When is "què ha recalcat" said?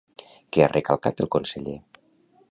0.55-1.21